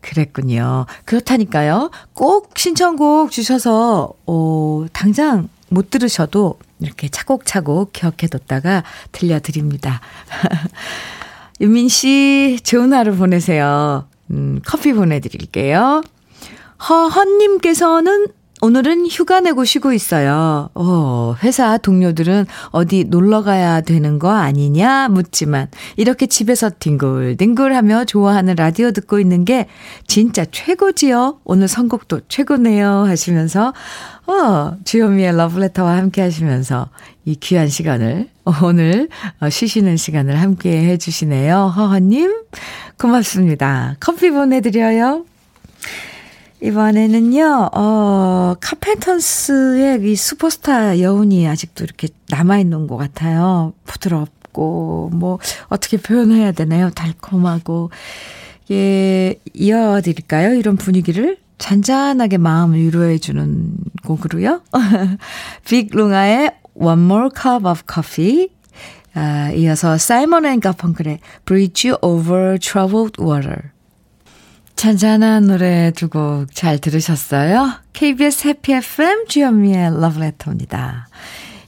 [0.00, 0.86] 그랬군요.
[1.04, 1.90] 그렇다니까요.
[2.14, 10.00] 꼭 신청곡 주셔서, 어, 당장 못 들으셔도 이렇게 차곡차곡 기억해뒀다가 들려드립니다.
[11.60, 14.08] 유민 씨, 좋은 하루 보내세요.
[14.30, 16.02] 음, 커피 보내드릴게요.
[16.88, 18.28] 허헌님께서는
[18.64, 20.70] 오늘은 휴가 내고 쉬고 있어요.
[20.74, 28.54] 어, 회사 동료들은 어디 놀러 가야 되는 거 아니냐 묻지만 이렇게 집에서 뒹굴뒹굴 하며 좋아하는
[28.54, 29.66] 라디오 듣고 있는 게
[30.06, 31.40] 진짜 최고지요.
[31.42, 33.74] 오늘 선곡도 최고네요 하시면서
[34.28, 36.88] 어, 주현미의 러브레터와 함께 하시면서
[37.24, 38.28] 이 귀한 시간을
[38.62, 39.08] 오늘
[39.40, 41.72] 어, 쉬시는 시간을 함께 해 주시네요.
[41.76, 42.44] 허허님
[42.96, 43.96] 고맙습니다.
[43.98, 45.24] 커피 보내드려요.
[46.62, 53.72] 이번에는요, 어, 카펜턴스의 이 슈퍼스타 여운이 아직도 이렇게 남아있는 것 같아요.
[53.84, 56.90] 부드럽고, 뭐, 어떻게 표현해야 되나요?
[56.90, 57.90] 달콤하고.
[58.70, 60.54] 예, 이어드릴까요?
[60.54, 64.62] 이런 분위기를 잔잔하게 마음을 위로해주는 곡으로요.
[65.66, 68.50] 빅룽가의 One More Cup of Coffee.
[69.14, 73.72] 아, 이어서 사이먼 앤 가펑클의 Bridge Over Troubled Water.
[74.82, 77.70] 잔잔한 노래 두 곡 잘 들으셨어요?
[77.92, 81.06] KBS 해피 FM 주현미의 러브레터입니다.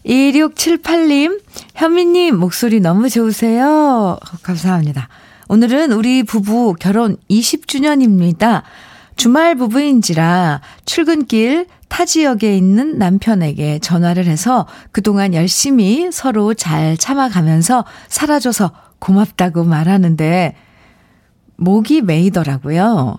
[0.05, 1.40] 2678님,
[1.77, 4.18] 현미님 목소리 너무 좋으세요.
[4.42, 5.07] 감사합니다.
[5.46, 8.62] 오늘은 우리 부부 결혼 20주년입니다.
[9.14, 18.72] 주말 부부인지라 출근길 타 지역에 있는 남편에게 전화를 해서 그동안 열심히 서로 잘 참아가면서 살아줘서
[18.98, 20.57] 고맙다고 말하는데
[21.56, 23.18] 목이 메이더라고요.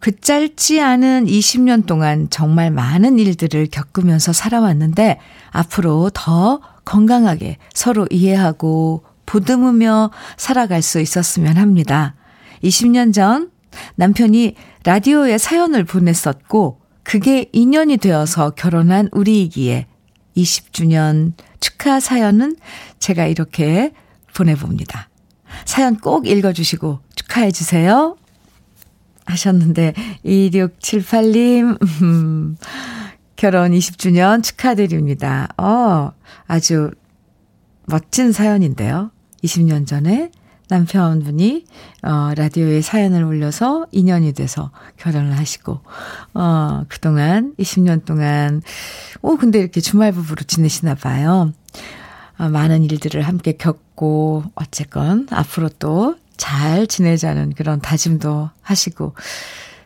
[0.00, 5.18] 그 짧지 않은 20년 동안 정말 많은 일들을 겪으면서 살아왔는데
[5.50, 12.14] 앞으로 더 건강하게 서로 이해하고 보듬으며 살아갈 수 있었으면 합니다.
[12.62, 13.50] 20년 전
[13.96, 19.86] 남편이 라디오에 사연을 보냈었고 그게 인연이 되어서 결혼한 우리이기에
[20.36, 22.56] 20주년 축하 사연은
[22.98, 23.92] 제가 이렇게
[24.34, 25.08] 보내봅니다.
[25.64, 28.16] 사연 꼭 읽어주시고 축하해 주세요.
[29.26, 32.56] 하셨는데, 2678님, 음,
[33.36, 35.48] 결혼 20주년 축하드립니다.
[35.58, 36.12] 어,
[36.46, 36.90] 아주
[37.86, 39.10] 멋진 사연인데요.
[39.44, 40.30] 20년 전에
[40.70, 41.64] 남편분이,
[42.02, 45.80] 어, 라디오에 사연을 올려서 인연이 돼서 결혼을 하시고,
[46.34, 48.62] 어, 그동안, 20년 동안,
[49.22, 51.52] 오, 근데 이렇게 주말 부부로 지내시나 봐요.
[52.38, 59.14] 어, 많은 일들을 함께 겪고, 어쨌건, 앞으로 또 잘 지내자는 그런 다짐도 하시고,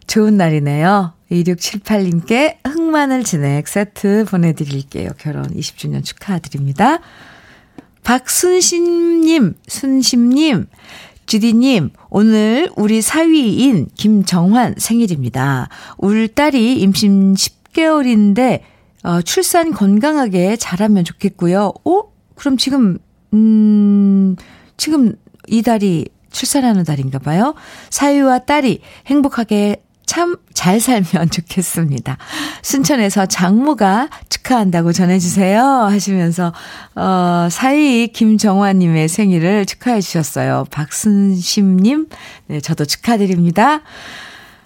[0.07, 1.15] 좋은 날이네요.
[1.31, 5.11] 2678님께 흑마늘 진액 세트 보내드릴게요.
[5.19, 6.99] 결혼 20주년 축하드립니다.
[8.05, 10.67] 박순심님, 순심님,
[11.27, 15.69] 주디님, 오늘 우리 사위인 김정환 생일입니다.
[15.97, 18.61] 우리 딸이 임신 10개월인데,
[19.05, 21.73] 어, 출산 건강하게 잘하면 좋겠고요.
[21.85, 22.03] 어?
[22.35, 22.99] 그럼 지금,
[23.33, 24.37] 음,
[24.77, 25.15] 지금
[25.47, 27.55] 이 달이 출산하는 달인가 봐요.
[27.91, 32.19] 사위와 딸이 행복하게 참 잘 살면 좋겠습니다.
[32.63, 35.63] 순천에서 장모가 축하한다고 전해주세요.
[35.63, 36.53] 하시면서,
[36.95, 40.67] 어, 사위 김정화님의 생일을 축하해 주셨어요.
[40.71, 42.09] 박순심님,
[42.47, 43.81] 네, 저도 축하드립니다.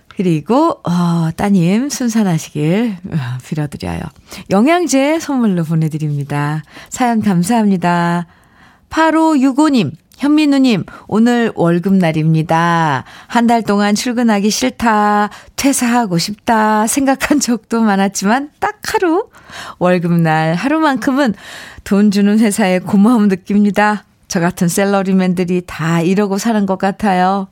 [0.08, 4.00] 그리고, 어, 따님 순산하시길 어, 빌어드려요.
[4.50, 6.62] 영양제 선물로 보내드립니다.
[6.88, 8.26] 사연 감사합니다.
[8.88, 13.04] 8565님, 현민우님, 오늘 월급날입니다.
[13.26, 19.28] 한 달 동안 출근하기 싫다, 퇴사하고 싶다 생각한 적도 많았지만 딱 하루,
[19.78, 21.34] 월급날 하루만큼은
[21.84, 24.04] 돈 주는 회사에 고마움 느낍니다.
[24.28, 27.48] 저 같은 셀러리맨들이 다 이러고 사는 것 같아요.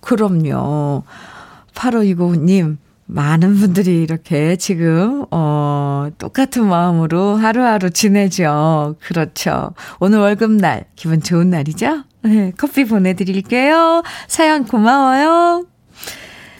[0.00, 1.02] 그럼요.
[1.74, 2.78] 8565님,
[3.12, 8.96] 많은 분들이 이렇게 지금, 어, 똑같은 마음으로 하루하루 지내죠.
[9.00, 9.74] 그렇죠.
[9.98, 12.04] 오늘 월급날, 기분 좋은 날이죠?
[12.22, 14.02] 네, 커피 보내드릴게요.
[14.28, 15.66] 사연 고마워요.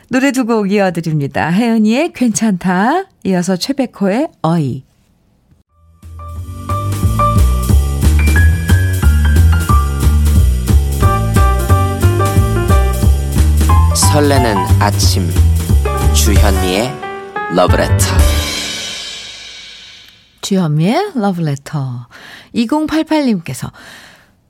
[0.09, 1.51] 노래 두 곡 이어드립니다.
[1.53, 3.05] 혜은이의 괜찮다.
[3.25, 4.83] 이어서 최백호의 어이.
[13.95, 15.29] 설레는 아침
[16.23, 16.93] 주현미의
[17.55, 18.07] 러브레터
[20.43, 22.09] 주현미의 러브레터
[22.55, 23.73] 2088님께서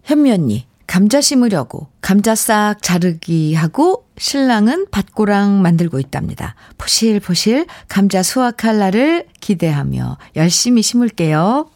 [0.02, 6.56] 현미 언니 감자 심으려고 감자 싹 자르기 하고 신랑은 밭고랑 만들고 있답니다.
[6.76, 11.70] 포실포실 감자 수확할 날을 기대하며 열심히 심을게요.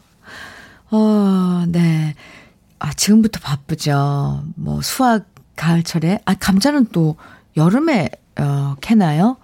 [0.90, 2.14] 어, 네.
[2.80, 4.42] 아, 지금부터 바쁘죠.
[4.56, 7.14] 뭐 수확 가을철에 아 감자는 또
[7.56, 9.36] 여름에 어 캐나요?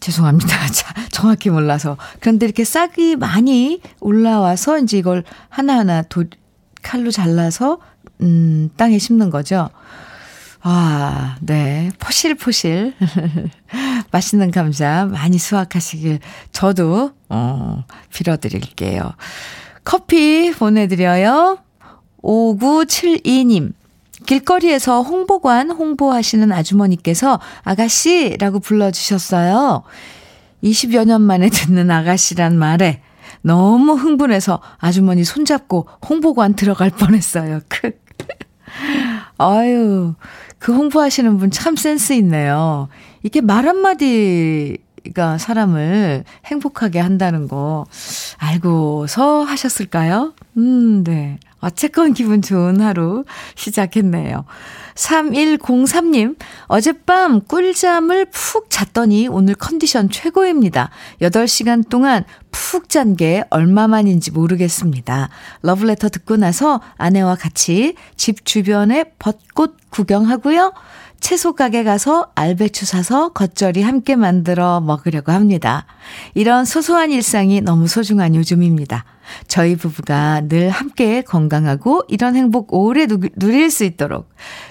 [0.00, 0.66] 죄송합니다.
[0.72, 1.96] 자, 정확히 몰라서.
[2.20, 6.24] 그런데 이렇게 싹이 많이 올라와서 이제 이걸 하나하나 도,
[6.82, 7.78] 칼로 잘라서,
[8.20, 9.70] 음, 땅에 심는 거죠.
[10.62, 11.90] 아, 네.
[11.98, 12.94] 포실포실.
[14.10, 16.18] 맛있는 감자 많이 수확하시길
[16.52, 19.12] 저도, 어, 빌어드릴게요.
[19.84, 21.58] 커피 보내드려요.
[22.22, 23.72] 5972님.
[24.26, 29.82] 길거리에서 홍보관 홍보하시는 아주머니께서 아가씨라고 불러주셨어요.
[30.62, 33.00] 20여 년 만에 듣는 아가씨란 말에
[33.42, 37.60] 너무 흥분해서 아주머니 손잡고 홍보관 들어갈 뻔했어요.
[37.68, 37.92] 크.
[39.38, 40.14] 아유,
[40.58, 42.88] 그 홍보하시는 분 참 센스 있네요.
[43.22, 47.86] 이게 말 한마디가 사람을 행복하게 한다는 거
[48.38, 50.34] 알고서 하셨을까요?
[50.56, 51.38] 음, 네.
[51.66, 53.24] 어쨌건 기분 좋은 하루
[53.56, 54.44] 시작했네요.
[54.94, 56.36] 3103님,
[56.68, 60.90] 어젯밤 꿀잠을 푹 잤더니 오늘 컨디션 최고입니다.
[61.20, 65.28] 8시간 동안 푹 잔 게 얼마만인지 모르겠습니다.
[65.62, 70.72] 러브레터 듣고 나서 아내와 같이 집 주변에 벚꽃 구경하고요.
[71.20, 75.86] 채소 가게 가서 알배추 사서 겉절이 함께 만들어 먹으려고 합니다.
[76.34, 79.04] 이런 소소한 일상이 너무 소중한 요즘입니다.
[79.48, 84.28] 저희 부부가 늘 함께 건강하고 이런 행복 오래 누릴 수 있도록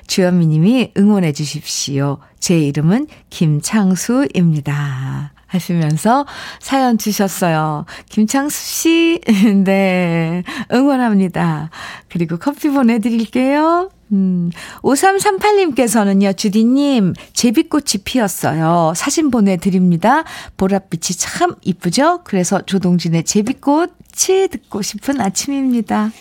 [0.08, 2.18] 주현미 님이 응원해 주십시오.
[2.40, 5.34] 제 이름은 김창수입니다.
[5.48, 6.26] 하시면서
[6.60, 7.86] 사연 주셨어요.
[8.10, 9.22] 김창수 씨,
[9.64, 11.70] 네, 응원합니다.
[12.10, 13.90] 그리고 커피 보내드릴게요.
[14.12, 14.52] 음,
[14.84, 18.94] 5338님께서는요, 주디님, 제비꽃이 피었어요.
[18.96, 20.24] 사진 보내드립니다.
[20.58, 22.22] 보랏빛이 참 이쁘죠?
[22.24, 26.12] 그래서 조동진의 제비꽃 이 듣고 싶은 아침입니다.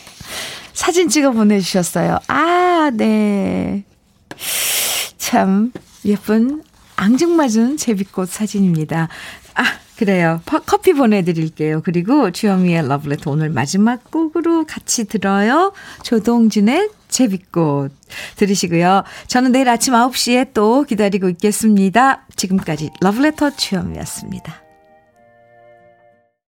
[0.73, 2.19] 사진 찍어 보내주셨어요.
[2.27, 3.85] 아, 네.
[5.17, 5.73] 참,
[6.05, 6.63] 예쁜
[6.97, 9.09] 앙증맞은 제비꽃 사진입니다.
[9.55, 9.65] 아,
[9.97, 10.41] 그래요.
[10.67, 11.83] 커피 보내드릴게요.
[11.85, 15.73] 그리고 주현미의 러브레터 오늘 마지막 곡으로 같이 들어요.
[16.03, 17.93] 조동진의 제비꽃
[18.37, 19.05] 들으시고요.
[19.29, 22.27] 저는 내일 아침 9시에 또 기다리고 있겠습니다.
[22.35, 24.64] 지금까지 러브레터 주현미였습니다.